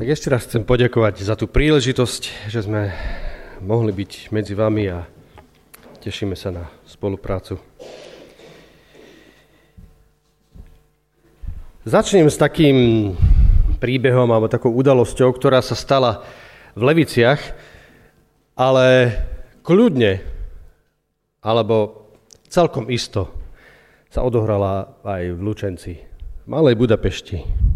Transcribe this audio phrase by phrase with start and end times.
[0.00, 2.88] Tak ešte raz chcem poďakovať za tú príležitosť, že sme
[3.60, 5.04] mohli byť medzi vami a
[6.00, 7.60] tešíme sa na spoluprácu.
[11.84, 13.12] Začnem s takým
[13.76, 16.24] príbehom alebo takou udalosťou, ktorá sa stala
[16.72, 17.52] v Leviciach,
[18.56, 19.12] ale
[19.60, 20.24] kľudne
[21.44, 22.08] alebo
[22.48, 23.28] celkom isto
[24.08, 25.92] sa odohrala aj v Lučenci,
[26.48, 27.69] Malej Budapešti.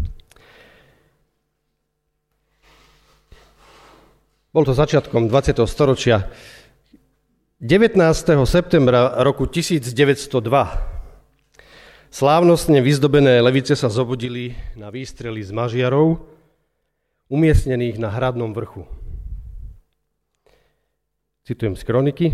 [4.55, 5.67] Bol to začiatkom 20.
[5.67, 6.31] storočia.
[7.59, 7.99] 19.
[8.47, 10.31] septembra roku 1902
[12.07, 16.23] slávnostne vyzdobené levice sa zobudili na výstrely z mažiarov,
[17.27, 18.87] umiestnených na hradnom vrchu.
[21.43, 22.27] Citujem z kroniky.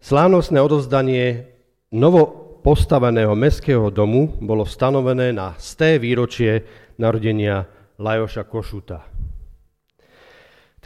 [0.00, 1.52] Slávnostné odovzdanie
[1.92, 2.24] novo
[2.64, 6.64] postaveného mestského domu bolo stanovené na sté výročie
[6.96, 7.68] narodenia
[8.00, 9.15] Lajoša Košuta.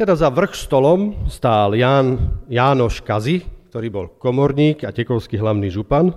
[0.00, 6.16] Teda za vrch stolom stál Ján, Jánoš Kazi, ktorý bol komorník a tekovský hlavný župan.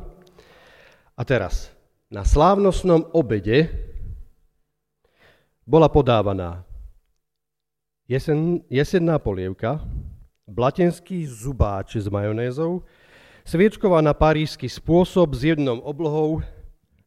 [1.19, 1.67] A teraz,
[2.07, 3.67] na slávnostnom obede
[5.67, 6.63] bola podávaná
[8.07, 9.83] jesen, jesenná polievka,
[10.47, 12.87] blatenský zubáč s majonézou,
[13.43, 16.39] sviečková na parížsky spôsob s jednou oblohou,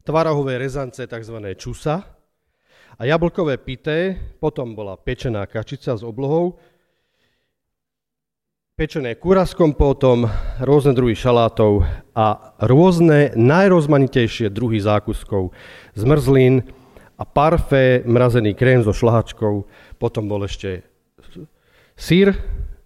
[0.04, 1.36] tvarahové rezance, tzv.
[1.56, 2.04] čusa,
[2.96, 6.56] a jablkové pité, potom bola pečená kačica s oblohou,
[8.76, 10.24] pečené kúra s kompótom,
[10.64, 11.84] rôzne druhy šalátov
[12.16, 15.52] a rôzne najrozmanitejšie druhy zákuskov,
[15.92, 16.64] zmrzlín
[17.20, 19.68] a parfé, mrazený krém so šlahačkou,
[20.00, 20.84] potom bol ešte
[21.96, 22.32] sír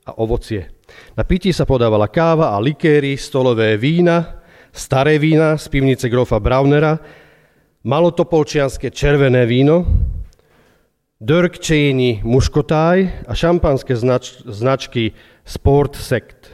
[0.06, 0.74] a ovocie.
[1.14, 4.42] Na pití sa podávala káva a likéry, stolové vína,
[4.74, 6.98] staré vína z pivnice grofa Braunera,
[7.84, 9.88] malotopolčianské červené víno,
[11.20, 15.12] Dörkčejni muškotáj a šampanské znač- značky
[15.44, 16.48] Sport Sect.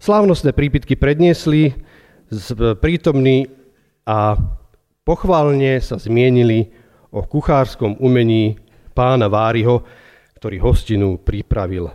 [0.00, 1.76] Slávnostné prípitky predniesli
[2.80, 3.44] prítomní
[4.08, 4.40] a
[5.04, 6.72] pochválne sa zmienili
[7.12, 8.56] o kuchárskom umení
[8.96, 9.84] pána Váriho,
[10.40, 11.92] ktorý hostinu pripravil.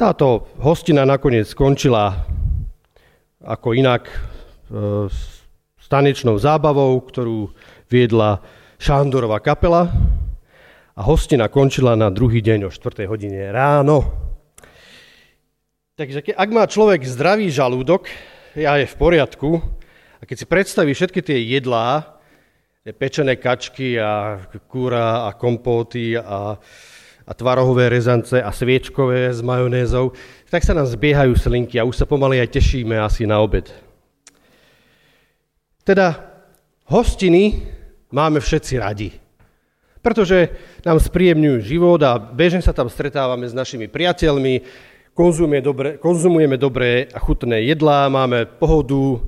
[0.00, 2.24] Táto hostina nakoniec skončila
[3.44, 4.16] ako inak e,
[5.88, 7.50] tanečnou zábavou, ktorú
[7.88, 8.44] viedla
[8.78, 9.90] Šándorová kapela
[10.94, 13.08] a hostina končila na druhý deň o 4.
[13.10, 14.06] hodine ráno.
[15.98, 18.06] Takže ak má človek zdravý žalúdok,
[18.54, 19.58] ja je v poriadku,
[20.18, 22.18] a keď si predstaví všetky tie jedlá,
[22.94, 24.38] pečené kačky a
[24.70, 26.56] kúra a kompóty a,
[27.26, 30.14] a tvarohové rezance a sviečkové s majonézou,
[30.48, 33.87] tak sa nám zbiehajú slinky a už sa pomaly aj tešíme asi na obed.
[35.88, 36.20] Teda
[36.84, 37.64] hostiny
[38.12, 39.08] máme všetci radi.
[40.04, 40.52] Pretože
[40.84, 44.68] nám spríjemňujú život a bežne sa tam stretávame s našimi priateľmi,
[45.16, 49.24] konzumujeme dobré, konzumujeme dobré a chutné jedlá, máme pohodu.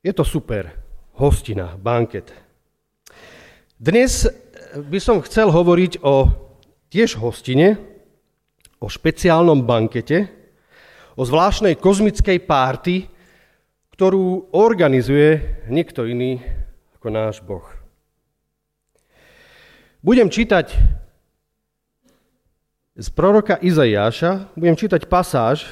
[0.00, 0.72] Je to super.
[1.20, 2.32] Hostina, banket.
[3.76, 4.24] Dnes
[4.80, 6.32] by som chcel hovoriť o
[6.88, 7.76] tiež hostine,
[8.80, 10.32] o špeciálnom bankete,
[11.12, 13.12] o zvláštnej kozmickej párty,
[13.94, 16.42] ktorú organizuje niekto iný
[16.98, 17.62] ako náš Boh.
[20.02, 20.74] Budem čítať
[22.98, 25.70] z proroka Izaiáša, budem čítať pasáž,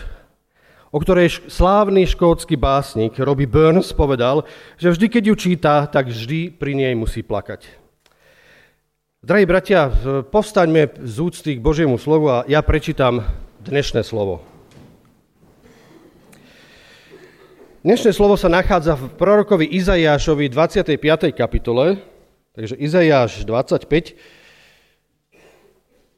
[0.94, 4.46] o ktorej slávny škótsky básnik Robbie Burns povedal,
[4.78, 7.66] že vždy, keď ju číta, tak vždy pri nej musí plakať.
[9.18, 9.90] Drahí bratia,
[10.30, 13.26] povstaňme z úcty k Božiemu slovu a ja prečítam
[13.66, 14.51] dnešné slovo.
[17.82, 21.02] Dnešné slovo sa nachádza v prorokovi Izaiášovi 25.
[21.34, 21.98] kapitole,
[22.54, 24.14] takže Izaiáš 25,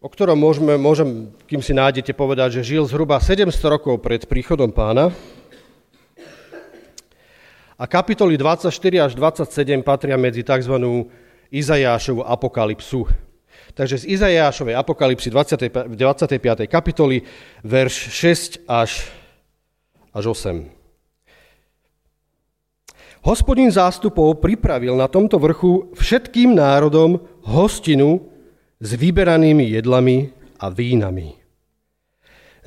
[0.05, 4.77] o ktorom môžeme, môžem, kým si nájdete, povedať, že žil zhruba 700 rokov pred príchodom
[4.77, 5.09] pána.
[7.81, 8.69] A kapitoly 24
[9.01, 10.77] až 27 patria medzi tzv.
[11.49, 13.09] Izajášovu apokalypsu.
[13.73, 16.69] Takže z Izajášovej apokalypsy 20, 25.
[16.69, 17.25] kapitoly,
[17.65, 19.09] verš 6 až,
[20.13, 20.84] až 8.
[23.25, 28.29] Hospodin zástupov pripravil na tomto vrchu všetkým národom hostinu
[28.77, 30.29] s vyberanými jedlami
[30.61, 31.33] a vínami.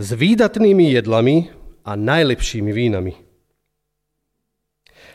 [0.02, 1.54] S výdatnými jedlami
[1.86, 3.14] a najlepšími vínami.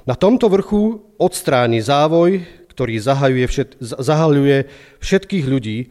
[0.06, 4.70] Na tomto vrchu odstráni závoj, ktorý zahajuje všet, zahaľuje
[5.02, 5.90] všetkých ľudí,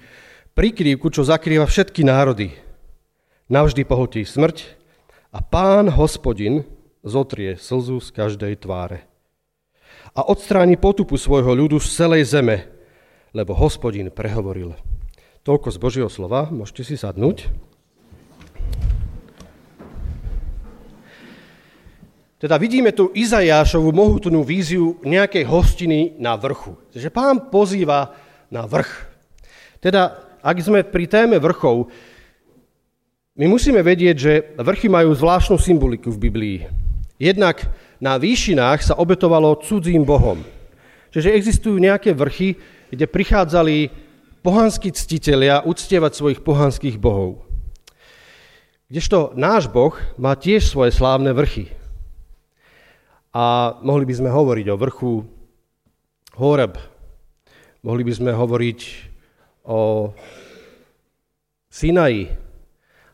[0.56, 2.56] prikrývku, čo zakrýva všetky národy.
[3.52, 4.80] Navždy pohotí smrť
[5.36, 6.64] a pán hospodin
[7.04, 9.11] zotrie slzu z každej tváre
[10.12, 12.68] a odstráni potupu svojho ľudu z celej zeme,
[13.32, 14.76] lebo hospodin prehovoril.
[15.42, 17.48] Toľko z Božieho slova, môžete si sadnúť.
[22.42, 26.74] Teda vidíme tu Izajášovú mohutnú víziu nejakej hostiny na vrchu.
[26.90, 28.18] Takže pán pozýva
[28.50, 28.90] na vrch.
[29.78, 31.94] Teda, ak sme pri téme vrchov,
[33.38, 36.58] my musíme vedieť, že vrchy majú zvláštnu symboliku v Biblii.
[37.22, 37.62] Jednak
[38.02, 40.42] na výšinách sa obetovalo cudzím bohom.
[41.14, 42.58] Čiže existujú nejaké vrchy,
[42.90, 43.94] kde prichádzali
[44.42, 47.46] pohanskí ctitelia uctievať svojich pohanských bohov.
[48.90, 51.72] Kdežto náš boh má tiež svoje slávne vrchy.
[53.32, 55.12] A mohli by sme hovoriť o vrchu
[56.36, 56.76] Horeb.
[57.86, 58.80] Mohli by sme hovoriť
[59.64, 60.12] o
[61.72, 62.28] Sinaji.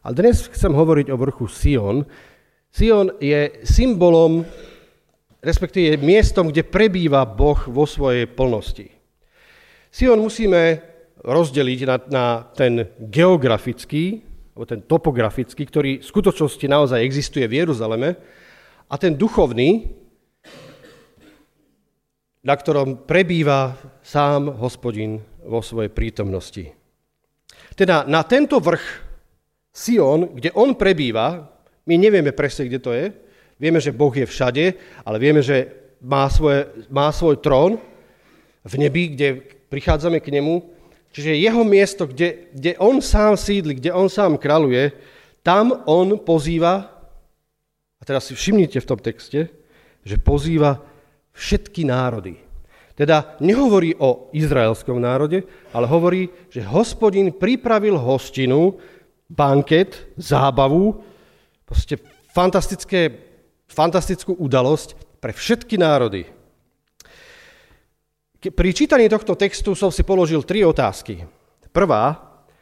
[0.02, 2.10] Ale dnes chcem hovoriť o vrchu Sion.
[2.74, 4.48] Sion je symbolom,
[5.48, 8.92] respektíve miestom, kde prebýva Boh vo svojej plnosti.
[9.88, 10.84] Sion musíme
[11.24, 18.20] rozdeliť na, na ten geografický, alebo ten topografický, ktorý v skutočnosti naozaj existuje v Jeruzaleme,
[18.88, 19.88] a ten duchovný,
[22.44, 26.64] na ktorom prebýva sám hospodin vo svojej prítomnosti.
[27.76, 29.08] Teda na tento vrch
[29.72, 31.44] Sion, kde on prebýva,
[31.86, 33.27] my nevieme presne, kde to je,
[33.62, 34.74] vieme, že Boh je všade,
[35.04, 35.70] ale vieme, že
[36.02, 37.82] má, svoje, má svoj trón
[38.64, 40.64] v nebi, kde prichádzame k nemu.
[41.12, 44.94] Čiže jeho miesto, kde, kde on sám sídli, kde on sám kráľuje,
[45.42, 46.92] tam on pozýva,
[47.98, 49.50] a teraz si všimnite v tom texte,
[50.06, 50.80] že pozýva
[51.34, 52.38] všetky národy.
[52.98, 58.82] Teda nehovorí o izraelskom národe, ale hovorí, že hospodin pripravil hostinu,
[59.30, 60.98] banket, zábavu,
[61.68, 62.02] proste
[62.34, 63.27] fantastické,
[63.68, 66.26] fantastickú udalosť pre všetky národy.
[68.38, 71.28] Pri čítaní tohto textu som si položil tri otázky.
[71.74, 72.16] Prvá,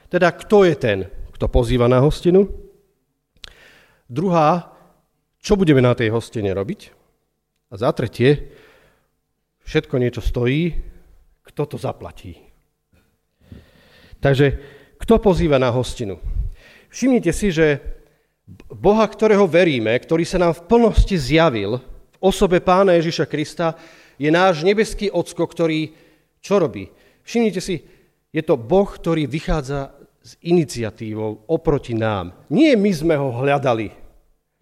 [0.10, 1.00] teda kto je ten,
[1.36, 2.48] kto pozýva na hostinu?
[4.08, 4.72] Druhá,
[5.42, 6.90] čo budeme na tej hostine robiť?
[7.70, 8.50] A za tretie,
[9.68, 10.74] všetko niečo stojí,
[11.46, 12.40] kto to zaplatí.
[14.24, 14.58] Takže
[14.98, 16.18] kto pozýva na hostinu?
[16.90, 17.95] Všimnite si, že
[18.70, 23.74] Boha, ktorého veríme, ktorý sa nám v plnosti zjavil v osobe pána Ježiša Krista,
[24.22, 25.92] je náš nebeský ocko, ktorý
[26.46, 26.94] čo robí?
[27.26, 27.82] Všimnite si,
[28.30, 32.38] je to Boh, ktorý vychádza s iniciatívou oproti nám.
[32.54, 33.90] Nie my sme ho hľadali.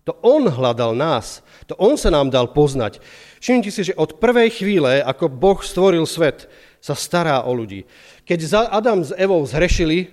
[0.08, 1.44] To on hľadal nás.
[1.72, 3.04] To on sa nám dal poznať.
[3.40, 6.48] Všimnite si, že od prvej chvíle, ako Boh stvoril svet,
[6.84, 7.88] sa stará o ľudí.
[8.28, 10.12] Keď Adam s Evou zhrešili,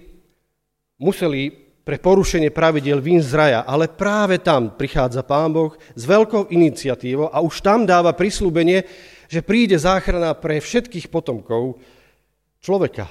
[0.99, 6.53] museli pre porušenie pravidel vín z raja, ale práve tam prichádza Pán Boh s veľkou
[6.53, 8.85] iniciatívou a už tam dáva prislúbenie,
[9.31, 11.81] že príde záchrana pre všetkých potomkov
[12.61, 13.09] človeka.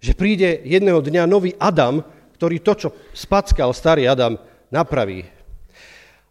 [0.00, 2.02] Že príde jedného dňa nový Adam,
[2.40, 4.40] ktorý to, čo spackal starý Adam,
[4.72, 5.28] napraví.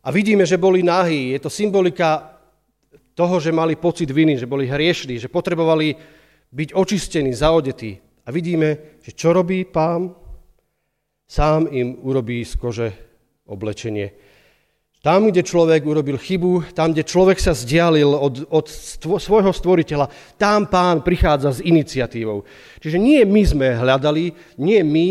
[0.01, 1.37] A vidíme, že boli nahí.
[1.37, 2.39] Je to symbolika
[3.13, 5.93] toho, že mali pocit viny, že boli hriešní, že potrebovali
[6.49, 7.99] byť očistení, zaodetí.
[8.25, 10.09] A vidíme, že čo robí pán?
[11.29, 12.89] Sám im urobí z kože
[13.45, 14.17] oblečenie.
[14.99, 20.09] Tam, kde človek urobil chybu, tam, kde človek sa zdialil od, od stvo, svojho stvoriteľa,
[20.35, 22.43] tam pán prichádza s iniciatívou.
[22.81, 25.07] Čiže nie my sme hľadali, nie my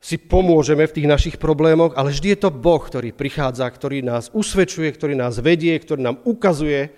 [0.00, 4.30] si pomôžeme v tých našich problémoch, ale vždy je to Boh, ktorý prichádza, ktorý nás
[4.32, 6.94] usvedčuje, ktorý nás vedie, ktorý nám ukazuje,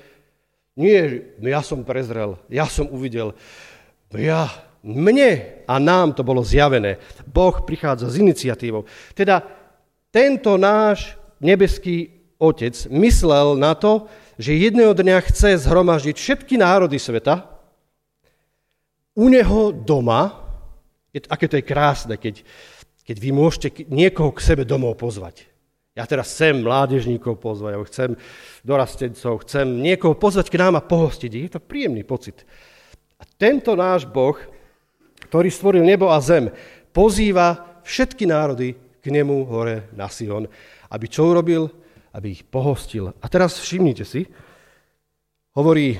[0.74, 3.32] nie, no ja som prezrel, ja som uvidel.
[4.14, 4.50] Ja,
[4.84, 7.00] mne a nám to bolo zjavené.
[7.24, 8.84] Boh prichádza s iniciatívou.
[9.16, 9.40] Teda
[10.12, 17.48] tento náš nebeský otec myslel na to, že jedného dňa chce zhromaždiť všetky národy sveta
[19.16, 20.44] u neho doma.
[21.14, 22.42] Aké to je krásne, keď,
[23.06, 25.46] keď vy môžete niekoho k sebe domov pozvať.
[25.94, 28.18] Ja teraz chcem mládežníkov pozvať, alebo chcem
[28.66, 31.30] dorastencov, chcem niekoho pozvať k nám a pohostiť.
[31.30, 32.42] Je to príjemný pocit.
[33.14, 34.34] A tento náš Boh,
[35.24, 36.52] ktorý stvoril nebo a zem,
[36.92, 40.48] pozýva všetky národy k nemu hore na Sion,
[40.88, 41.68] aby čo urobil?
[42.14, 43.10] Aby ich pohostil.
[43.18, 44.30] A teraz všimnite si,
[45.58, 45.98] hovorí,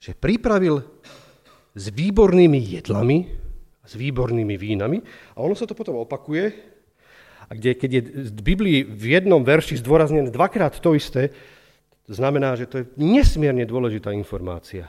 [0.00, 0.80] že pripravil
[1.74, 3.18] s výbornými jedlami,
[3.84, 4.98] s výbornými vínami
[5.34, 6.54] a ono sa to potom opakuje
[7.50, 11.34] a kde, keď je v Biblii v jednom verši zdôraznené dvakrát to isté,
[12.06, 14.86] to znamená, že to je nesmierne dôležitá informácia.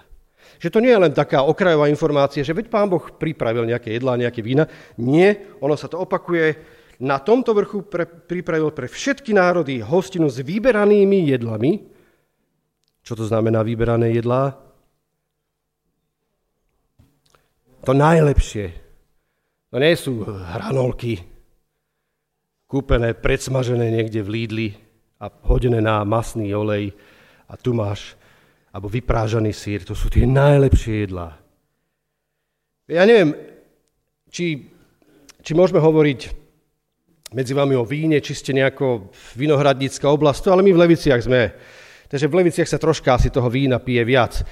[0.58, 4.18] Že to nie je len taká okrajová informácia, že veď pán Boh pripravil nejaké jedlá,
[4.18, 4.68] nejaké vína.
[5.00, 6.58] Nie, ono sa to opakuje.
[7.02, 11.82] Na tomto vrchu pre, pripravil pre všetky národy hostinu s vyberanými jedlami.
[13.02, 14.72] Čo to znamená vyberané jedlá?
[17.82, 18.78] to najlepšie.
[19.72, 21.24] To nie sú hranolky,
[22.68, 24.70] kúpené, predsmažené niekde v Lídli
[25.18, 26.92] a hodené na masný olej
[27.48, 28.20] a tu máš,
[28.72, 31.36] alebo vyprážaný sír, to sú tie najlepšie jedlá.
[32.88, 33.36] Ja neviem,
[34.32, 34.72] či,
[35.44, 36.20] či môžeme hovoriť
[37.32, 41.52] medzi vami o víne, či ste nejako vinohradnícka oblasť, ale my v Leviciach sme.
[42.12, 44.44] Takže v Leviciach sa troška asi toho vína pije viac.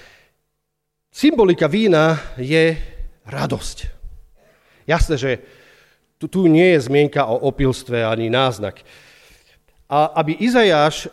[1.11, 2.79] Symbolika vína je
[3.27, 3.77] radosť.
[4.87, 5.31] Jasné, že
[6.15, 8.79] tu, tu nie je zmienka o opilstve ani náznak.
[9.91, 11.11] A aby Izajáš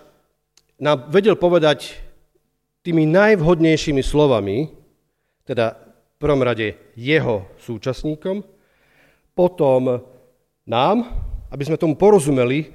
[0.78, 2.05] nám vedel povedať
[2.86, 4.70] tými najvhodnejšími slovami,
[5.42, 8.46] teda v prvom rade jeho súčasníkom,
[9.34, 10.06] potom
[10.62, 10.96] nám,
[11.50, 12.70] aby sme tomu porozumeli,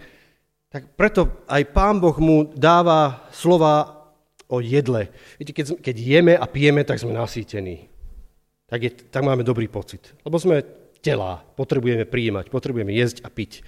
[0.67, 4.07] tak preto aj Pán Boh mu dáva slova
[4.51, 5.07] o jedle.
[5.39, 7.87] Viete, keď, keď jeme a pijeme, tak sme nasýtení.
[8.67, 10.15] Tak, je, tak máme dobrý pocit.
[10.23, 10.63] Lebo sme
[11.03, 11.43] tela.
[11.55, 13.63] Potrebujeme prijímať, potrebujeme jesť a piť.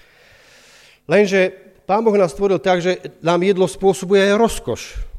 [1.07, 1.51] Lenže
[1.83, 5.12] Pán Boh nás stvoril tak, že nám jedlo spôsobuje aj rozkoš.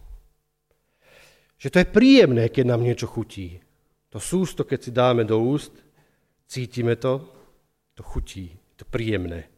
[1.59, 3.63] Že to je príjemné, keď nám niečo chutí.
[4.15, 5.75] To sústo, keď si dáme do úst,
[6.47, 7.25] cítime to,
[7.99, 9.51] to chutí, to príjemné.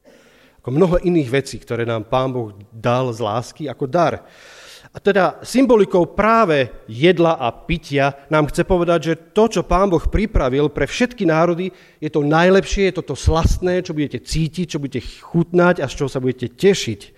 [0.61, 4.25] Ako mnoho iných vecí, ktoré nám Pán Boh dal z lásky ako dar.
[4.95, 10.01] A teda symbolikou práve jedla a pitia nám chce povedať, že to, čo Pán Boh
[10.01, 11.69] pripravil pre všetky národy,
[12.01, 15.95] je to najlepšie, je to to slastné, čo budete cítiť, čo budete chutnať a z
[16.01, 17.16] čoho sa budete tešiť.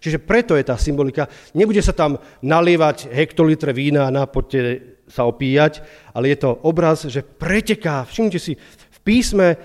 [0.00, 1.28] Čiže preto je tá symbolika.
[1.52, 5.84] Nebude sa tam nalievať hektolitre vína a nápoďte sa opíjať,
[6.16, 8.08] ale je to obraz, že preteká.
[8.08, 8.56] Všimnite si,
[8.90, 9.60] v písme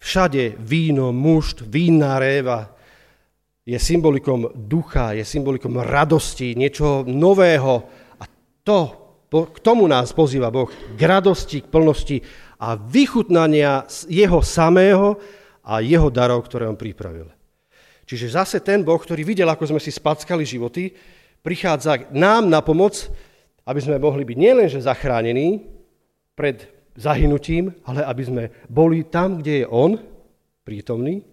[0.00, 2.72] všade víno, mušt, vínna réva,
[3.66, 7.82] je symbolikom ducha, je symbolikom radosti, niečo nového.
[8.22, 8.24] A
[8.62, 8.78] to,
[9.28, 12.22] k tomu nás pozýva Boh, k radosti, k plnosti
[12.62, 15.18] a vychutnania jeho samého
[15.66, 17.35] a jeho darov, ktoré on pripravil.
[18.06, 20.94] Čiže zase ten Boh, ktorý videl, ako sme si spackali životy,
[21.42, 23.10] prichádza nám na pomoc,
[23.66, 25.66] aby sme mohli byť nielenže zachránení
[26.38, 29.98] pred zahynutím, ale aby sme boli tam, kde je On
[30.62, 31.26] prítomný,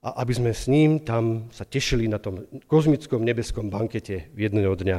[0.00, 4.72] a aby sme s ním tam sa tešili na tom kozmickom nebeskom bankete v jedného
[4.72, 4.98] dňa.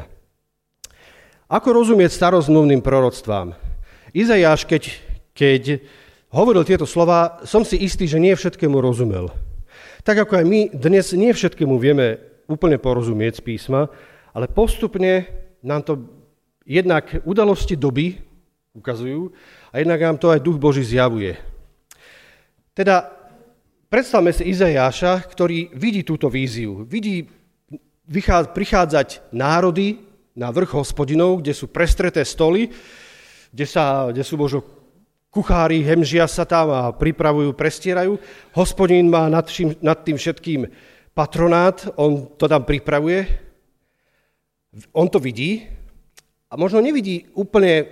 [1.50, 3.58] Ako rozumieť starozmluvným proroctvám?
[4.14, 4.94] Izajáš, keď,
[5.34, 5.82] keď
[6.30, 9.34] hovoril tieto slova, som si istý, že nie všetkému rozumel.
[10.02, 12.18] Tak ako aj my dnes nie všetkému vieme
[12.50, 13.88] úplne porozumieť z písma,
[14.34, 15.30] ale postupne
[15.62, 15.94] nám to
[16.66, 18.18] jednak udalosti doby
[18.74, 19.30] ukazujú
[19.70, 21.38] a jednak nám to aj Duch Boží zjavuje.
[22.74, 23.22] Teda
[23.92, 26.88] Predstavme si Izajáša, ktorý vidí túto víziu.
[26.88, 27.28] Vidí
[28.56, 30.00] prichádzať národy
[30.32, 32.72] na vrch hospodinov, kde sú prestreté stoly,
[33.52, 34.64] kde, sa, kde sú možno
[35.32, 38.20] kuchári, hemžia sa tam a pripravujú, prestierajú.
[38.52, 40.68] Hospodin má nad, všim, nad tým všetkým
[41.16, 43.26] patronát, on to tam pripravuje.
[44.92, 45.68] On to vidí
[46.52, 47.88] a možno nevidí úplne,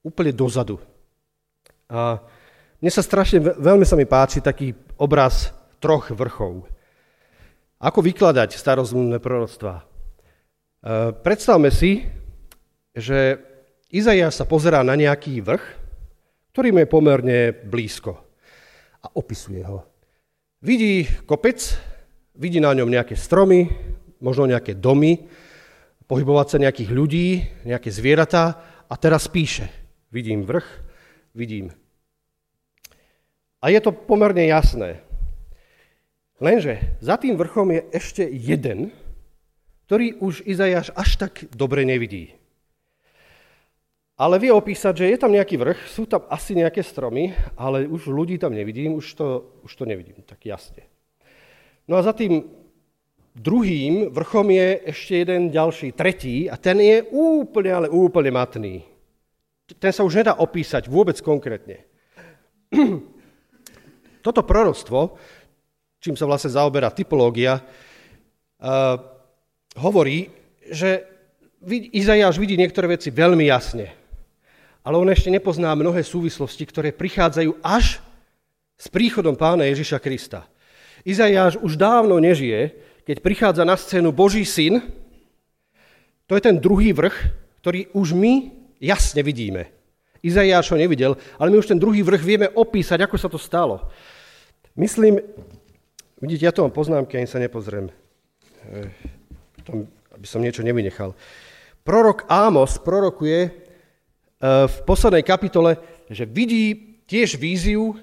[0.00, 0.80] úplne dozadu.
[1.92, 2.20] A
[2.80, 6.64] mne sa strašne, veľmi sa mi páči taký obraz troch vrchov.
[7.82, 9.80] Ako vykladať starozmluvné proroctvá?
[9.80, 9.84] E,
[11.20, 12.08] predstavme si,
[12.96, 13.40] že
[13.92, 15.81] Izajáš sa pozerá na nejaký vrch,
[16.52, 18.12] ktorý mu je pomerne blízko
[19.02, 19.82] a opisuje ho.
[20.62, 21.58] Vidí kopec,
[22.38, 23.66] vidí na ňom nejaké stromy,
[24.22, 25.26] možno nejaké domy,
[26.06, 27.28] pohybovať sa nejakých ľudí,
[27.66, 29.66] nejaké zvieratá a teraz píše.
[30.12, 30.68] Vidím vrch,
[31.34, 31.74] vidím
[33.62, 34.98] a je to pomerne jasné.
[36.42, 38.90] Lenže za tým vrchom je ešte jeden,
[39.86, 42.34] ktorý už Izajáš až tak dobre nevidí.
[44.20, 48.12] Ale vie opísať, že je tam nejaký vrch, sú tam asi nejaké stromy, ale už
[48.12, 49.26] ľudí tam nevidím, už to,
[49.64, 50.84] už to nevidím tak jasne.
[51.88, 52.44] No a za tým
[53.32, 58.84] druhým vrchom je ešte jeden ďalší, tretí, a ten je úplne, ale úplne matný.
[59.80, 61.80] Ten sa už nedá opísať vôbec konkrétne.
[64.24, 65.16] Toto proroctvo,
[65.98, 68.96] čím sa vlastne zaoberá typológia, uh,
[69.80, 70.28] hovorí,
[70.68, 71.08] že
[71.94, 74.01] Izajáš vidí niektoré veci veľmi jasne,
[74.82, 78.02] ale on ešte nepozná mnohé súvislosti, ktoré prichádzajú až
[78.74, 80.50] s príchodom pána Ježiša Krista.
[81.06, 82.74] Izajáš už dávno nežije,
[83.06, 84.82] keď prichádza na scénu Boží syn,
[86.26, 87.14] to je ten druhý vrch,
[87.62, 88.50] ktorý už my
[88.82, 89.70] jasne vidíme.
[90.22, 93.90] Izajáš ho nevidel, ale my už ten druhý vrch vieme opísať, ako sa to stalo.
[94.78, 95.18] Myslím,
[96.22, 97.90] vidíte, ja to mám poznámky, ani sa nepozriem,
[98.66, 98.90] eh,
[100.14, 101.14] aby som niečo nevynechal.
[101.82, 103.61] Prorok Ámos prorokuje
[104.42, 105.78] v poslednej kapitole,
[106.10, 107.94] že vidí tiež víziu,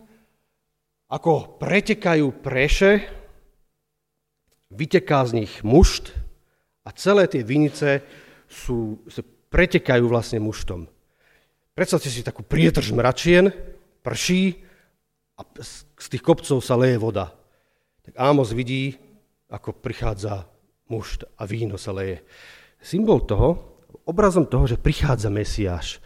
[1.12, 3.12] ako pretekajú preše,
[4.72, 6.16] vyteká z nich mušt
[6.86, 8.06] a celé tie vinice
[8.48, 10.86] sú, sú, pretekajú vlastne muštom.
[11.74, 13.50] Predstavte si takú prietrž mračien,
[14.06, 14.62] prší
[15.36, 15.44] a
[15.98, 17.34] z tých kopcov sa leje voda.
[18.06, 18.96] Tak Ámos vidí,
[19.50, 20.46] ako prichádza
[20.88, 22.22] mušt a víno sa leje.
[22.80, 26.02] Symbol toho, obrazom toho, že prichádza Mesiáš.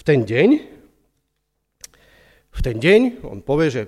[0.00, 0.48] V ten deň,
[2.50, 3.82] v ten deň, on povie, že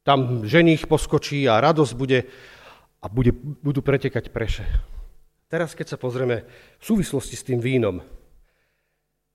[0.00, 2.24] tam ženích poskočí a radosť bude
[3.04, 4.64] a bude, budú pretekať preše.
[5.52, 6.48] Teraz, keď sa pozrieme
[6.80, 8.00] v súvislosti s tým vínom,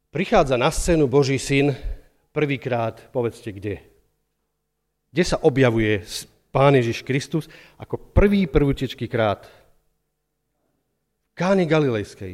[0.09, 1.77] prichádza na scénu Boží syn
[2.33, 3.85] prvýkrát, povedzte kde.
[5.13, 6.01] Kde sa objavuje
[6.49, 7.45] Pán Ježiš Kristus
[7.77, 9.45] ako prvý prvútečký krát?
[11.37, 12.33] Káni Galilejskej.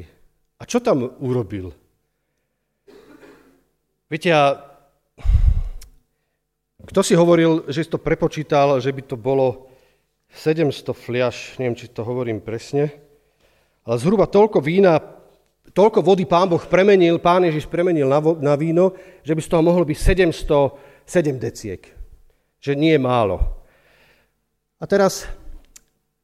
[0.57, 1.75] A čo tam urobil?
[4.07, 4.55] Viete, ja,
[6.87, 9.67] kto si hovoril, že si to prepočítal, že by to bolo
[10.31, 12.87] 700 fliaš, neviem, či to hovorím presne,
[13.83, 14.95] ale zhruba toľko vína,
[15.75, 18.95] toľko vody pán Boh premenil, pán Ježiš premenil na, vo, na víno,
[19.27, 21.83] že by z toho mohlo byť 707 deciek.
[22.63, 23.43] Že nie je málo.
[24.79, 25.27] A teraz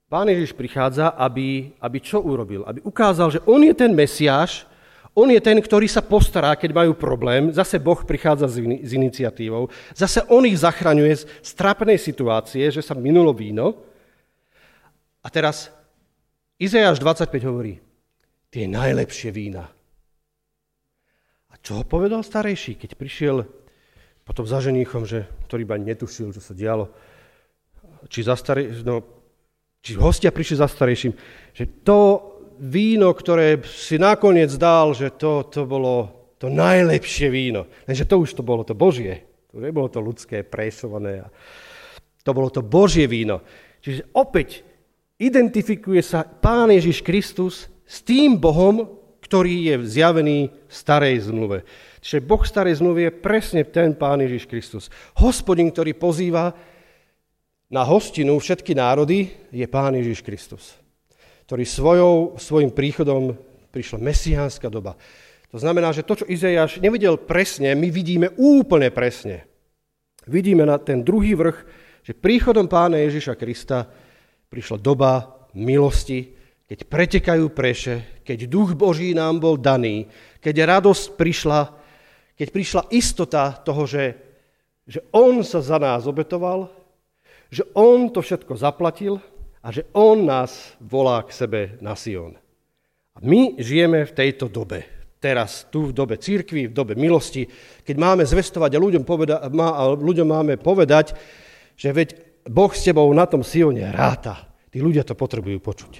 [0.07, 2.63] pán Ježiš prichádza, aby, aby čo urobil?
[2.63, 4.71] Aby ukázal, že on je ten Mesiáš,
[5.13, 7.53] on je ten, ktorý sa postará, keď majú problém.
[7.53, 9.69] Zase Boh prichádza s, in- s iniciatívou.
[9.93, 11.13] Zase on ich zachraňuje
[11.45, 13.77] z trápnej situácie, že sa minulo víno.
[15.21, 15.69] A teraz
[16.57, 17.77] Izajáš 25 hovorí,
[18.49, 19.69] tie najlepšie vína.
[21.49, 23.45] A čo ho povedal starejší, keď prišiel
[24.25, 26.89] potom za ženíchom, že, ktorý iba netušil, čo sa dialo,
[28.09, 29.05] či, za starý, no,
[29.83, 31.13] či hostia prišli za starejším,
[31.53, 37.71] že to víno, ktoré si nakoniec dal, že to, to bolo to najlepšie víno.
[37.87, 39.23] Lenže to už to bolo to Božie.
[39.55, 41.23] To nebolo to ľudské, prešované.
[42.27, 43.39] To bolo to Božie víno.
[43.79, 44.59] Čiže opäť
[45.15, 51.63] identifikuje sa Pán Ježiš Kristus s tým Bohom, ktorý je zjavený v starej zmluve.
[52.03, 54.91] Čiže Boh starej zmluvy je presne ten Pán Ježiš Kristus.
[55.15, 56.51] Hospodin, ktorý pozýva
[57.71, 60.82] na hostinu všetky národy, je Pán Ježiš Kristus
[61.43, 63.35] ktorý svojou, svojim príchodom
[63.73, 64.95] prišla mesiánska doba.
[65.53, 69.45] To znamená, že to, čo Izajáš nevidel presne, my vidíme úplne presne.
[70.25, 71.57] Vidíme na ten druhý vrch,
[72.03, 73.85] že príchodom pána Ježiša Krista
[74.49, 76.33] prišla doba milosti,
[76.65, 80.09] keď pretekajú preše, keď duch Boží nám bol daný,
[80.41, 81.61] keď radosť prišla,
[82.33, 84.15] keď prišla istota toho, že,
[84.89, 86.71] že On sa za nás obetoval,
[87.53, 89.21] že On to všetko zaplatil,
[89.63, 92.35] a že On nás volá k sebe na Sion.
[93.15, 94.83] A my žijeme v tejto dobe,
[95.23, 97.47] teraz, tu v dobe církvy, v dobe milosti,
[97.87, 101.15] keď máme zvestovať a ľuďom, poveda- má, a ľuďom máme povedať,
[101.79, 102.09] že veď
[102.43, 104.51] Boh s tebou na tom Sione ráta.
[104.67, 105.93] Tí ľudia to potrebujú počuť.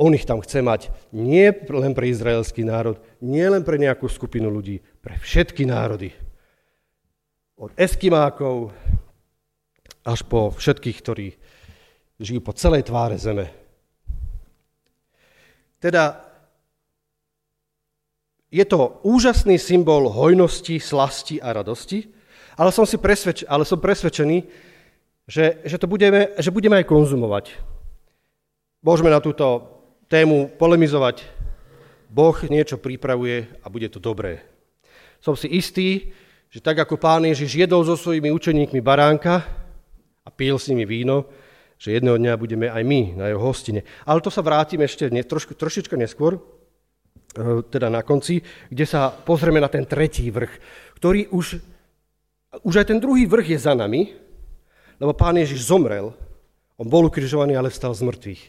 [0.00, 4.48] On ich tam chce mať nie len pre izraelský národ, nie len pre nejakú skupinu
[4.48, 6.14] ľudí, pre všetky národy.
[7.60, 8.72] Od eskimákov
[10.00, 11.26] až po všetkých, ktorí
[12.20, 13.48] žijú po celej tváre zeme.
[15.80, 16.20] Teda
[18.52, 22.04] je to úžasný symbol hojnosti, slasti a radosti,
[22.60, 24.44] ale som, si presvedč, ale som presvedčený,
[25.24, 27.56] že, že to budeme, že budeme aj konzumovať.
[28.84, 29.64] Môžeme na túto
[30.10, 31.24] tému polemizovať.
[32.10, 34.42] Boh niečo pripravuje a bude to dobré.
[35.22, 36.10] Som si istý,
[36.50, 39.46] že tak ako pán Ježiš jedol so svojimi učeníkmi baránka
[40.26, 41.30] a pil s nimi víno,
[41.80, 43.88] že jedného dňa budeme aj my na jeho hostine.
[44.04, 46.40] Ale to sa vrátim ešte ne, trošku, trošička neskôr, e,
[47.72, 50.52] teda na konci, kde sa pozrieme na ten tretí vrch,
[51.00, 51.56] ktorý už,
[52.68, 54.12] už aj ten druhý vrch je za nami,
[55.00, 56.12] lebo pán Ježiš zomrel,
[56.76, 58.42] on bol ukrižovaný, ale vstal z mŕtvych.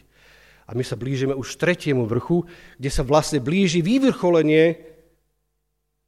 [0.68, 2.44] A my sa blížime už tretiemu vrchu,
[2.76, 4.76] kde sa vlastne blíži vyvrcholenie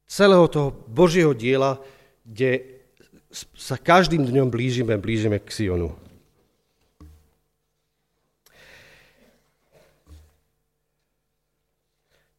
[0.05, 1.81] celého toho Božieho diela,
[2.21, 2.81] kde
[3.33, 6.04] sa každým dňom blížime, blížime k Sionu.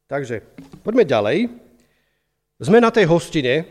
[0.07, 0.47] Takže
[0.87, 1.39] poďme ďalej.
[2.63, 3.67] Sme na tej hostine,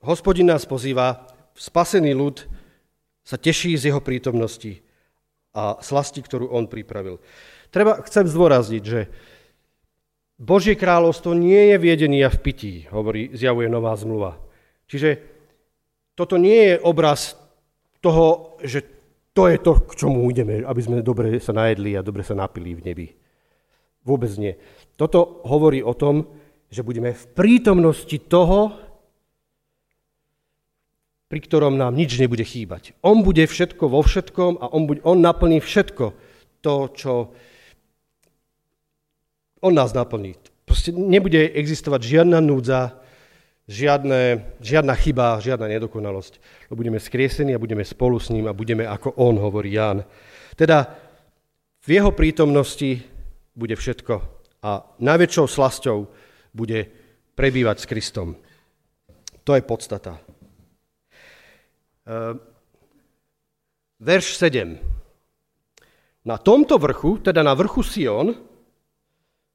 [0.00, 2.48] hospodin nás pozýva, spasený ľud
[3.20, 4.80] sa teší z jeho prítomnosti
[5.52, 7.20] a slasti, ktorú on pripravil.
[7.68, 9.12] Treba, chcem zdôrazniť, že
[10.40, 11.76] Božie kráľovstvo nie je
[12.24, 14.40] a v pití, hovorí, zjavuje nová zmluva.
[14.88, 15.20] Čiže
[16.16, 17.36] toto nie je obraz
[18.00, 18.80] toho, že
[19.36, 22.72] to je to, k čomu ideme, aby sme dobre sa najedli a dobre sa napili
[22.72, 23.08] v nebi.
[24.06, 24.54] Vôbec nie.
[24.94, 26.30] Toto hovorí o tom,
[26.70, 28.78] že budeme v prítomnosti toho,
[31.26, 32.94] pri ktorom nám nič nebude chýbať.
[33.02, 36.14] On bude všetko vo všetkom a on, bude, on naplní všetko
[36.62, 37.12] to, čo
[39.58, 40.38] on nás naplní.
[40.62, 43.02] Proste nebude existovať žiadna núdza,
[43.66, 46.38] žiadne, žiadna chyba, žiadna nedokonalosť.
[46.70, 50.06] Budeme skriesení a budeme spolu s ním a budeme ako on, hovorí Ján.
[50.54, 50.94] Teda
[51.82, 53.02] v jeho prítomnosti
[53.56, 54.14] bude všetko
[54.62, 55.98] a najväčšou slasťou
[56.52, 56.92] bude
[57.32, 58.28] prebývať s Kristom.
[59.44, 60.20] To je podstata.
[62.06, 62.38] Ehm,
[63.98, 64.76] verš 7.
[66.26, 68.34] Na tomto vrchu, teda na vrchu Sion,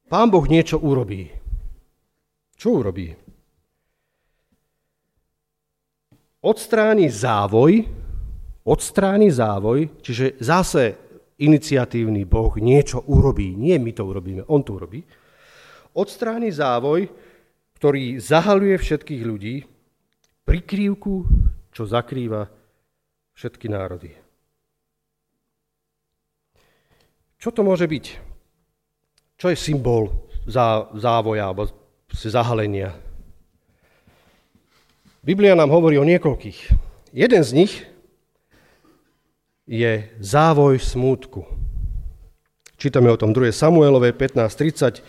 [0.07, 1.27] pán Boh niečo urobí.
[2.55, 3.11] Čo urobí?
[6.41, 7.85] Odstráni závoj,
[8.63, 11.10] odstráni závoj, čiže zase
[11.41, 13.57] iniciatívny Boh niečo urobí.
[13.57, 15.01] Nie my to urobíme, on to urobí.
[15.97, 17.09] Odstráni závoj,
[17.81, 19.55] ktorý zahaluje všetkých ľudí,
[20.45, 21.13] prikrývku
[21.73, 22.45] čo zakrýva
[23.33, 24.11] všetky národy.
[27.41, 28.05] Čo to môže byť?
[29.41, 30.13] Čo je symbol
[30.93, 31.65] závoja alebo
[32.13, 32.93] zahalenia?
[35.25, 36.59] Biblia nám hovorí o niekoľkých.
[37.17, 37.73] Jeden z nich
[39.71, 41.47] je závoj smútku.
[42.75, 43.55] Čítame o tom 2.
[43.55, 44.99] Samuelove 15.30.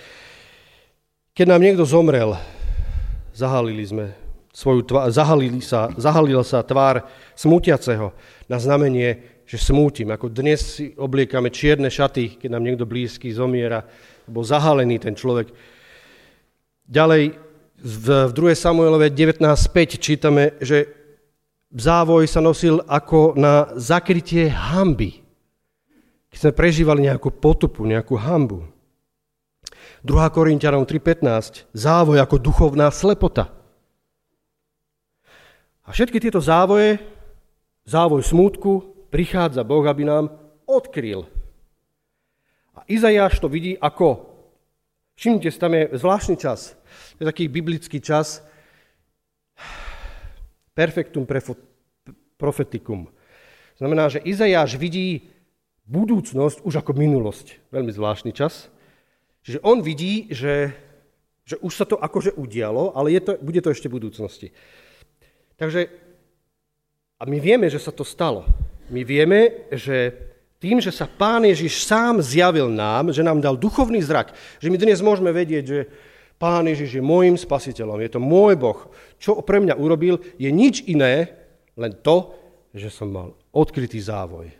[1.34, 2.38] Keď nám niekto zomrel,
[3.34, 4.14] zahalili sme
[4.54, 7.02] svoju tvár, zahalili sa, zahalila sa tvár
[7.34, 8.14] smútiaceho
[8.46, 10.14] na znamenie, že smútim.
[10.14, 13.82] Ako dnes si obliekame čierne šaty, keď nám niekto blízky zomiera,
[14.30, 15.50] bol zahalený ten človek.
[16.86, 17.34] Ďalej
[17.82, 18.54] v 2.
[18.54, 21.01] Samuelove 19.5 čítame, že
[21.72, 25.24] závoj sa nosil ako na zakrytie hamby.
[26.32, 28.64] Keď sme prežívali nejakú potupu, nejakú hambu.
[30.04, 30.08] 2.
[30.32, 31.68] Korintianom 3.15.
[31.76, 33.52] Závoj ako duchovná slepota.
[35.82, 37.02] A všetky tieto závoje,
[37.84, 40.30] závoj smútku, prichádza Boh, aby nám
[40.64, 41.26] odkryl.
[42.72, 44.24] A Izajáš to vidí ako,
[45.18, 46.78] všimnite tam je zvláštny čas,
[47.20, 48.40] je taký biblický čas,
[50.74, 51.24] perfectum
[52.36, 53.08] profeticum.
[53.78, 55.32] Znamená, že Izajáš vidí
[55.86, 57.58] budúcnosť už ako minulosť.
[57.74, 58.72] Veľmi zvláštny čas.
[59.42, 60.70] Čiže on vidí, že,
[61.42, 64.48] že už sa to akože udialo, ale je to, bude to ešte v budúcnosti.
[65.58, 65.90] Takže,
[67.18, 68.46] a my vieme, že sa to stalo.
[68.86, 70.14] My vieme, že
[70.62, 74.30] tým, že sa Pán Ježiš sám zjavil nám, že nám dal duchovný zrak,
[74.62, 75.80] že my dnes môžeme vedieť, že
[76.42, 78.90] Pán Ježiš je môjim spasiteľom, je to môj Boh.
[79.22, 81.30] Čo pre mňa urobil, je nič iné,
[81.78, 82.34] len to,
[82.74, 84.50] že som mal odkrytý závoj.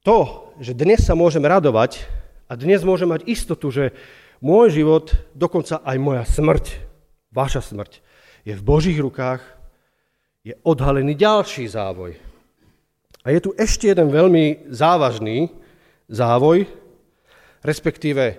[0.00, 2.08] To, že dnes sa môžem radovať
[2.48, 3.92] a dnes môžem mať istotu, že
[4.40, 6.88] môj život, dokonca aj moja smrť,
[7.36, 8.00] Vaša smrť
[8.48, 9.44] je v Božích rukách,
[10.40, 12.16] je odhalený ďalší závoj.
[13.20, 15.52] A je tu ešte jeden veľmi závažný
[16.08, 16.64] závoj,
[17.66, 18.38] respektíve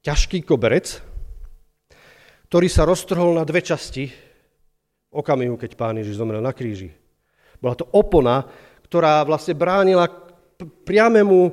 [0.00, 1.04] ťažký koberec,
[2.48, 6.88] ktorý sa roztrhol na dve časti v okamihu, keď pán Ježiš zomrel na kríži.
[7.60, 8.48] Bola to opona,
[8.88, 10.08] ktorá vlastne bránila
[10.88, 11.52] priamému,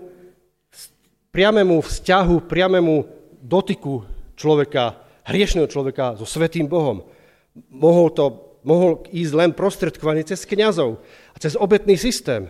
[1.36, 2.95] priamému vzťahu, priamému
[3.43, 4.08] dotyku
[4.39, 7.05] človeka hriešného človeka so svetým Bohom.
[7.69, 8.25] Mohol, to,
[8.65, 10.97] mohol ísť len prostredkovanie cez kňazov
[11.32, 12.49] a cez obetný systém.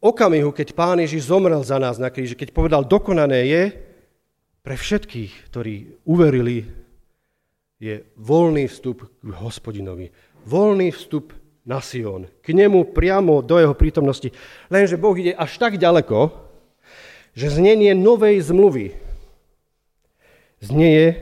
[0.00, 3.62] Okamihu, keď Pán Ježiš zomrel za nás na kríži, keď povedal, dokonané je,
[4.66, 6.66] pre všetkých, ktorí uverili,
[7.78, 10.10] je voľný vstup k hospodinovi.
[10.42, 11.30] Voľný vstup
[11.62, 12.26] na Sion.
[12.42, 14.32] K nemu priamo do jeho prítomnosti.
[14.66, 16.34] Lenže Boh ide až tak ďaleko,
[17.36, 18.96] že znenie novej zmluvy
[20.58, 21.20] znieje,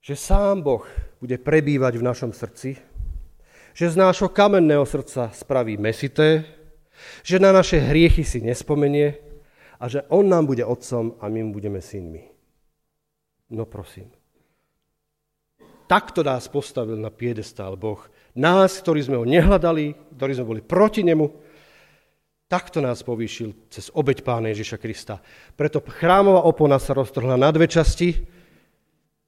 [0.00, 0.86] že sám Boh
[1.18, 2.78] bude prebývať v našom srdci,
[3.72, 6.44] že z nášho kamenného srdca spraví mesité,
[7.26, 9.18] že na naše hriechy si nespomenie
[9.80, 12.28] a že On nám bude otcom a my mu budeme synmi.
[13.52, 14.08] No prosím.
[15.90, 18.00] Takto nás postavil na piedestál Boh.
[18.32, 21.52] Nás, ktorí sme ho nehľadali, ktorí sme boli proti nemu,
[22.52, 25.24] Takto nás povýšil cez obeď Pána Ježiša Krista.
[25.56, 28.12] Preto chrámová opona sa roztrhla na dve časti,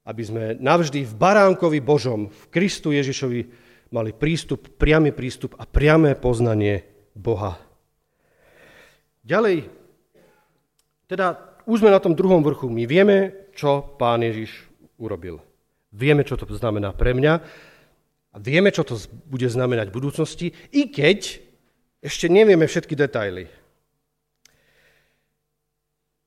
[0.04, 6.14] aby sme navždy v baránkovi Božom, v Kristu Ježišovi, mali prístup, priamy prístup a priamé
[6.14, 7.58] poznanie Boha.
[9.24, 9.68] Ďalej,
[11.08, 12.68] teda už sme na tom druhom vrchu.
[12.68, 14.68] My vieme, čo Pán Ježiš
[15.00, 15.40] urobil.
[15.94, 17.34] Vieme, čo to znamená pre mňa
[18.34, 18.98] a vieme, čo to
[19.30, 21.38] bude znamenať v budúcnosti, i keď
[22.04, 23.46] ešte nevieme všetky detaily.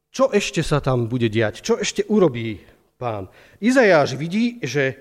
[0.10, 1.62] Čo ešte sa tam bude diať?
[1.62, 2.58] Čo ešte urobí
[2.98, 3.30] pán?
[3.62, 4.98] Izajáš vidí, že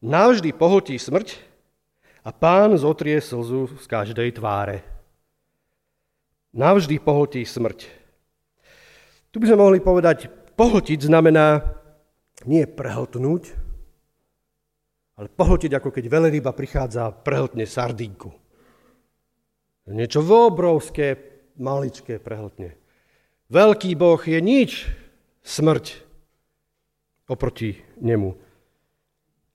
[0.00, 1.36] navždy pohltí smrť
[2.24, 4.80] a pán zotrie slzu z každej tváre.
[6.56, 7.84] Navždy pohltí smrť.
[9.28, 11.60] Tu by sme mohli povedať, pohltiť znamená
[12.48, 13.52] nie prehltnúť,
[15.14, 18.32] ale pohltiť, ako keď veľryba prichádza a prehltne sardinku.
[19.84, 21.18] Niečo obrovské,
[21.60, 22.74] maličké prehltne.
[23.52, 24.88] Veľký Boh je nič,
[25.44, 26.00] smrť
[27.28, 28.32] oproti nemu.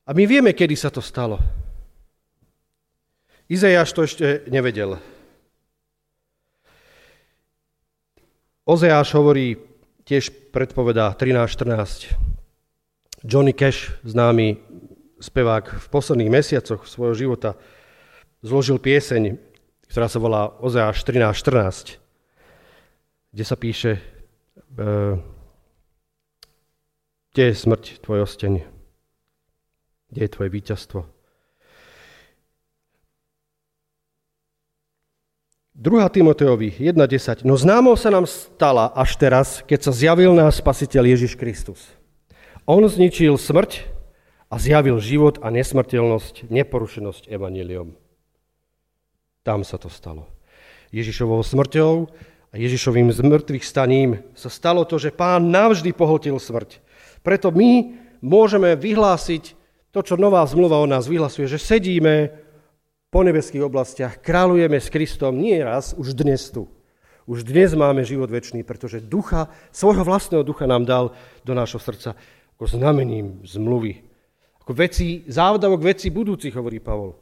[0.05, 1.58] A my vieme, kedy sa to stalo.
[3.49, 5.01] Izajáš to ešte nevedel.
[8.69, 9.57] Ozeáš hovorí,
[10.05, 12.13] tiež predpovedá 13.14.
[13.25, 14.61] Johnny Cash, známy
[15.17, 17.57] spevák v posledných mesiacoch svojho života,
[18.45, 19.41] zložil pieseň,
[19.89, 21.97] ktorá sa volá Ozeáš 13.14,
[23.33, 23.97] kde sa píše,
[24.77, 25.17] e,
[27.33, 28.61] kde je smrť tvoj osteň,
[30.13, 31.18] kde je tvoje víťazstvo.
[35.79, 36.11] 2.
[36.11, 37.47] Timoteovi 1.10.
[37.47, 41.79] No známo sa nám stala až teraz, keď sa zjavil náš spasiteľ Ježiš Kristus.
[42.67, 43.87] On zničil smrť
[44.51, 47.95] a zjavil život a nesmrteľnosť, neporušenosť evaneliom.
[49.47, 50.27] Tam sa to stalo.
[50.91, 52.11] Ježišovou smrťou
[52.51, 56.83] a Ježišovým zmrtvých staním sa stalo to, že pán navždy pohltil smrť.
[57.23, 59.55] Preto my môžeme vyhlásiť
[59.95, 62.48] to, čo nová zmluva o nás vyhlasuje, že sedíme
[63.09, 66.69] po nebeských oblastiach, kráľujeme s Kristom nie raz, už dnes tu.
[67.29, 71.13] Už dnes máme život väčší, pretože ducha, svojho vlastného ducha nám dal
[71.45, 72.17] do nášho srdca
[72.59, 74.03] ako znamením zmluvy.
[74.59, 77.15] Ako veci, závdavok veci budúcich, hovorí Pavol.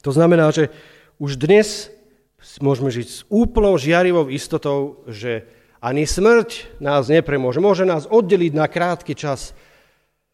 [0.00, 0.72] To znamená, že
[1.20, 1.92] už dnes
[2.64, 5.44] môžeme žiť s úplnou žiarivou istotou, že
[5.84, 7.60] ani smrť nás nepremôže.
[7.60, 9.52] Môže nás oddeliť na krátky čas,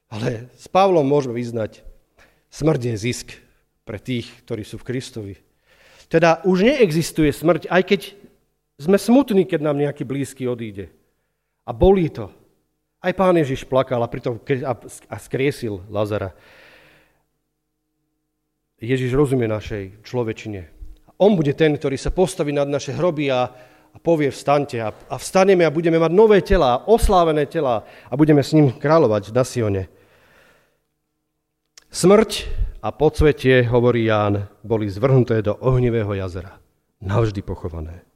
[0.07, 1.83] ale s Pavlom môžeme vyznať,
[2.47, 3.29] smrť je zisk
[3.87, 5.35] pre tých, ktorí sú v Kristovi.
[6.11, 8.01] Teda už neexistuje smrť, aj keď
[8.83, 10.91] sme smutní, keď nám nejaký blízky odíde.
[11.65, 12.35] A bolí to.
[13.01, 14.43] Aj pán Ježiš plakal a pritom
[15.07, 16.35] a skriesil Lazara.
[18.83, 20.69] Ježiš rozumie našej človečine.
[21.17, 23.49] On bude ten, ktorý sa postaví nad naše hroby a,
[23.95, 28.45] a povie vstante a, a vstaneme a budeme mať nové tela, oslávené tela a budeme
[28.45, 29.89] s ním kráľovať na Sione.
[31.89, 32.31] Smrť
[32.87, 36.63] a podsvetie, hovorí Ján, boli zvrhnuté do ohnivého jazera.
[37.03, 38.07] Navždy pochované.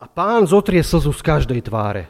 [0.00, 2.08] A pán zotrie slzu z každej tváre.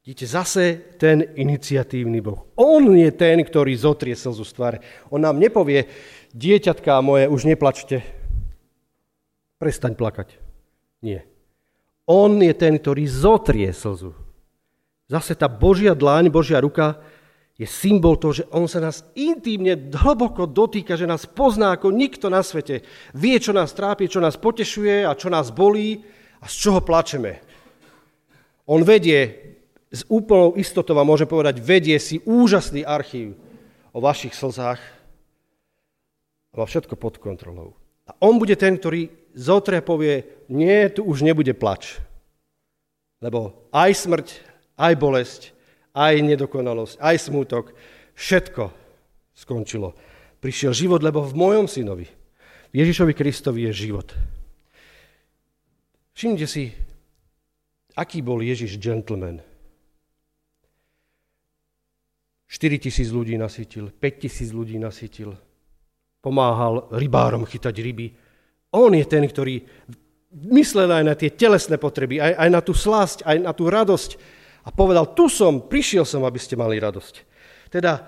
[0.00, 2.48] Vidíte, zase ten iniciatívny Boh.
[2.56, 4.78] On je ten, ktorý zotrie slzu z tváre.
[5.12, 5.84] On nám nepovie,
[6.32, 8.00] dieťatká moje, už neplačte.
[9.60, 10.40] Prestaň plakať.
[11.04, 11.28] Nie.
[12.08, 14.31] On je ten, ktorý zotrie slzu.
[15.12, 16.96] Zase tá Božia dláň, Božia ruka
[17.60, 22.32] je symbol toho, že on sa nás intímne, hlboko dotýka, že nás pozná ako nikto
[22.32, 22.80] na svete.
[23.12, 26.00] Vie, čo nás trápi, čo nás potešuje a čo nás bolí
[26.40, 27.44] a z čoho plačeme.
[28.64, 29.52] On vedie,
[29.92, 33.36] s úplnou istotou vám môže povedať, vedie si úžasný archív
[33.92, 34.80] o vašich slzách
[36.52, 37.76] a má všetko pod kontrolou.
[38.08, 42.00] A on bude ten, ktorý zotre povie, nie, tu už nebude plač.
[43.20, 44.51] Lebo aj smrť,
[44.82, 45.42] aj bolesť,
[45.94, 47.64] aj nedokonalosť, aj smútok,
[48.18, 48.74] všetko
[49.30, 49.94] skončilo.
[50.42, 52.10] Prišiel život, lebo v mojom synovi,
[52.74, 54.10] Ježišovi Kristovi je život.
[56.18, 56.74] Všimnite si,
[57.94, 59.38] aký bol Ježiš gentleman.
[62.52, 65.32] 4 tisíc ľudí nasytil, 5 tisíc ľudí nasytil.
[66.20, 68.12] Pomáhal rybárom chytať ryby.
[68.76, 69.64] On je ten, ktorý
[70.52, 74.10] myslel aj na tie telesné potreby, aj, aj na tú slasť, aj na tú radosť,
[74.62, 77.14] a povedal, tu som, prišiel som, aby ste mali radosť.
[77.70, 78.06] Teda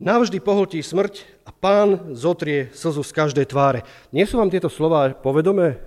[0.00, 3.84] navždy pohltí smrť a pán zotrie slzu z každej tváre.
[4.10, 5.80] Nie sú vám tieto slova povedomé?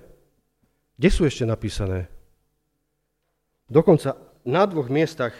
[0.98, 2.10] Kde sú ešte napísané?
[3.68, 4.16] Dokonca
[4.48, 5.36] na dvoch miestach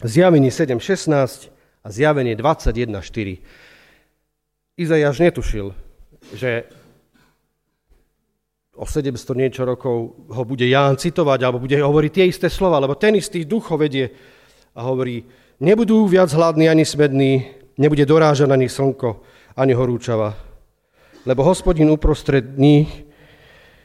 [0.00, 1.50] zjavenie 7.16
[1.82, 3.42] a zjavenie 21.4.
[4.78, 5.74] Izajáš netušil,
[6.32, 6.70] že
[8.72, 12.96] o 700 niečo rokov ho bude Ján citovať, alebo bude hovoriť tie isté slova, lebo
[12.96, 14.08] ten istý duch ho vedie
[14.72, 15.28] a hovorí,
[15.60, 17.32] nebudú viac hladní ani smední,
[17.76, 19.20] nebude dorážať ani slnko,
[19.60, 20.32] ani horúčava,
[21.28, 22.88] lebo hospodin uprostred nich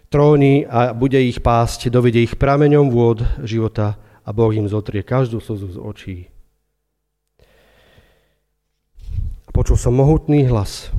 [0.08, 5.44] tróni a bude ich pásť, dovedie ich prameňom vôd života a Boh im zotrie každú
[5.44, 6.18] slzu z očí.
[9.48, 10.96] A počul som mohutný hlas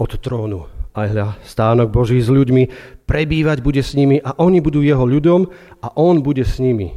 [0.00, 2.72] od trónu aj hľa, stánok Boží s ľuďmi,
[3.04, 5.40] prebývať bude s nimi a oni budú jeho ľuďom
[5.84, 6.96] a on bude s nimi.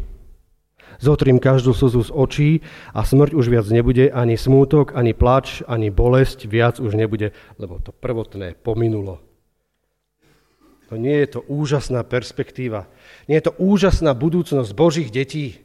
[1.00, 2.52] Zotrím každú slzu z očí
[2.92, 7.80] a smrť už viac nebude, ani smútok, ani plač, ani bolesť viac už nebude, lebo
[7.80, 9.24] to prvotné pominulo.
[10.92, 12.90] To nie je to úžasná perspektíva.
[13.30, 15.62] Nie je to úžasná budúcnosť Božích detí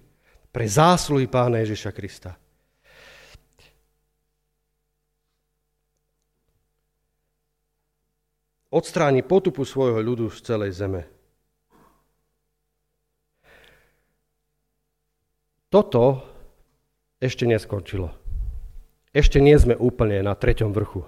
[0.53, 2.39] pre zásluhy Pána Ježiša Krista.
[8.75, 11.07] Odstráni potupu svojho ľudu z celej zeme.
[15.71, 16.27] Toto
[17.23, 18.11] ešte neskončilo.
[19.15, 21.07] Ešte nie sme úplne na treťom vrchu.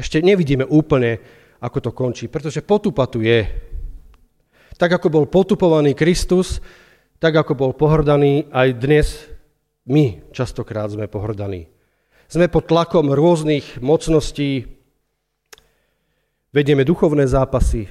[0.00, 1.20] Ešte nevidíme úplne,
[1.60, 3.44] ako to končí, pretože potupa tu je.
[4.80, 6.64] Tak ako bol potupovaný Kristus,
[7.20, 9.06] tak ako bol pohrdaný, aj dnes
[9.84, 11.68] my častokrát sme pohrdaní.
[12.32, 14.73] Sme pod tlakom rôznych mocností,
[16.54, 17.90] vedieme duchovné zápasy.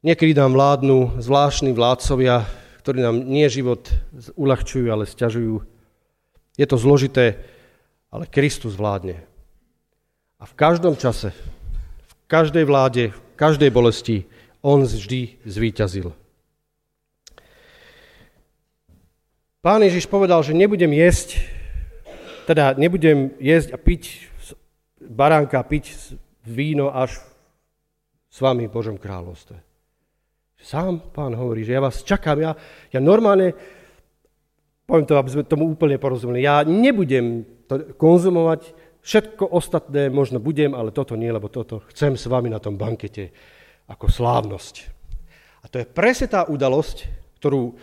[0.00, 2.48] Niekedy nám vládnu zvláštni vládcovia,
[2.80, 3.92] ktorí nám nie život
[4.40, 5.60] uľahčujú, ale stiažujú.
[6.56, 7.44] Je to zložité,
[8.08, 9.20] ale Kristus vládne.
[10.40, 11.36] A v každom čase,
[12.08, 14.24] v každej vláde, v každej bolesti,
[14.64, 16.16] on vždy zvíťazil.
[19.60, 21.36] Pán Ježiš povedal, že nebudem jesť,
[22.48, 24.30] teda nebudem jesť a piť
[25.02, 26.16] baránka, piť
[26.48, 27.20] víno až
[28.28, 29.56] s vami v Božom kráľovstve.
[30.58, 32.42] Sám pán hovorí, že ja vás čakám.
[32.42, 32.52] Ja,
[32.90, 33.54] ja normálne,
[34.84, 40.74] poviem to, aby sme tomu úplne porozumeli, ja nebudem to konzumovať, všetko ostatné možno budem,
[40.74, 43.30] ale toto nie, lebo toto chcem s vami na tom bankete
[43.86, 44.74] ako slávnosť.
[45.62, 47.06] A to je presne tá udalosť,
[47.38, 47.78] ktorú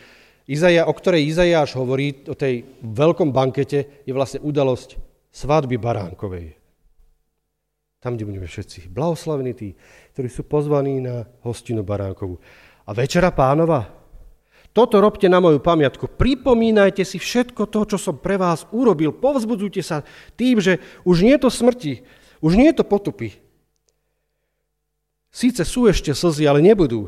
[0.46, 5.02] Izaja, o ktorej Izajáš hovorí, o tej veľkom bankete, je vlastne udalosť
[5.34, 6.65] svadby baránkovej.
[8.00, 9.74] Tam, kde budeme všetci blahoslavení tí,
[10.14, 12.38] ktorí sú pozvaní na hostinu baránkovú.
[12.86, 13.90] A večera pánova,
[14.76, 16.20] toto robte na moju pamiatku.
[16.20, 19.16] Pripomínajte si všetko to, čo som pre vás urobil.
[19.16, 20.04] Povzbudzujte sa
[20.36, 22.04] tým, že už nie je to smrti,
[22.44, 23.40] už nie je to potupy.
[25.32, 27.08] Síce sú ešte slzy, ale nebudú.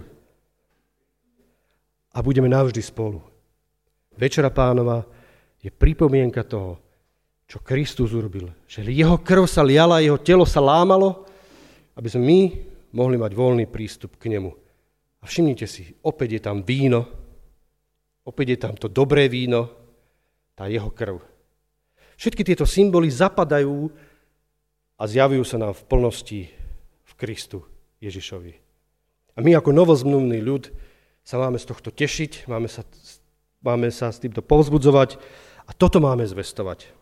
[2.15, 3.19] A budeme navždy spolu.
[4.15, 5.03] Večera pánova
[5.59, 6.79] je pripomienka toho,
[7.47, 8.51] čo Kristus urobil.
[8.67, 11.23] Že jeho krv sa liala, jeho telo sa lámalo,
[11.95, 12.41] aby sme my
[12.91, 14.51] mohli mať voľný prístup k nemu.
[15.19, 17.07] A všimnite si, opäť je tam víno,
[18.27, 19.71] opäť je tam to dobré víno,
[20.53, 21.23] tá jeho krv.
[22.19, 23.87] Všetky tieto symboly zapadajú
[24.97, 26.41] a zjavujú sa nám v plnosti
[27.05, 27.63] v Kristu
[28.01, 28.53] Ježišovi.
[29.37, 30.73] A my ako novozmnuvný ľud
[31.21, 32.81] sa máme z tohto tešiť, máme sa,
[33.61, 35.21] máme sa s týmto povzbudzovať
[35.69, 36.96] a toto máme zvestovať.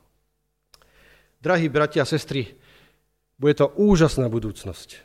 [1.46, 2.58] Drahí bratia a sestry,
[3.38, 4.98] bude to úžasná budúcnosť.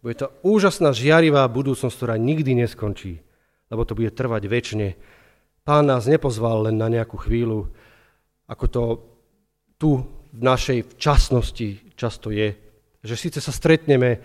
[0.00, 3.20] Bude to úžasná, žiarivá budúcnosť, ktorá nikdy neskončí,
[3.68, 4.96] lebo to bude trvať väčšine.
[5.60, 7.68] Pán nás nepozval len na nejakú chvíľu,
[8.48, 8.82] ako to
[9.76, 9.90] tu
[10.32, 12.56] v našej včasnosti často je,
[13.04, 14.24] že síce sa stretneme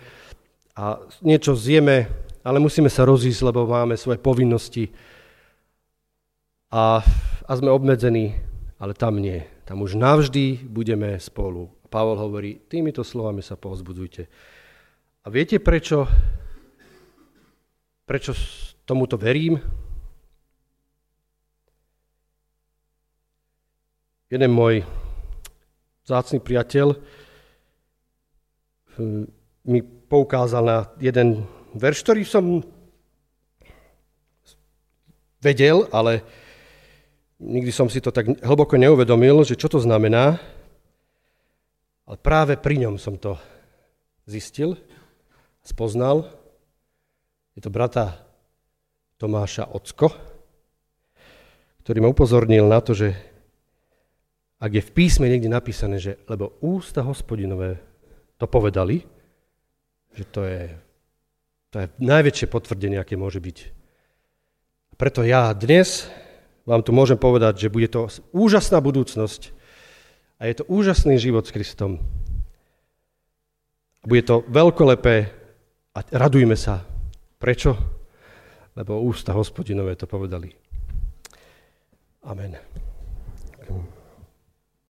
[0.72, 2.08] a niečo zjeme,
[2.40, 4.88] ale musíme sa rozísť, lebo máme svoje povinnosti
[6.72, 7.04] a,
[7.44, 8.48] a sme obmedzení,
[8.80, 9.44] ale tam nie.
[9.68, 11.68] Tam už navždy budeme spolu.
[11.92, 14.24] Pavol hovorí, týmito slovami sa povzbudzujte.
[15.20, 16.08] A viete prečo,
[18.08, 18.32] prečo
[18.88, 19.60] tomuto verím?
[24.32, 24.86] Jeden môj
[26.08, 26.96] zácný priateľ
[28.96, 29.24] hm,
[29.68, 31.44] mi poukázal na jeden
[31.76, 32.64] verš, ktorý som
[35.42, 36.24] vedel, ale
[37.40, 40.36] nikdy som si to tak hlboko neuvedomil, že čo to znamená.
[42.04, 43.40] Ale práve pri ňom som to
[44.28, 44.76] zistil
[45.64, 46.28] spoznal.
[47.56, 48.20] Je to brata
[49.16, 50.12] Tomáša Ocko,
[51.84, 53.12] ktorý ma upozornil na to, že
[54.60, 57.80] ak je v písme niekde napísané, že lebo ústa hospodinové
[58.36, 59.04] to povedali,
[60.12, 60.62] že to je,
[61.72, 63.58] to je najväčšie potvrdenie, aké môže byť.
[65.00, 66.08] Preto ja dnes
[66.68, 69.52] vám tu môžem povedať, že bude to úžasná budúcnosť
[70.40, 72.00] a je to úžasný život s Kristom.
[74.00, 75.28] Bude to veľkolepé
[75.92, 76.80] a radujme sa.
[77.36, 77.76] Prečo?
[78.72, 80.48] Lebo ústa hospodinové to povedali.
[82.24, 82.56] Amen.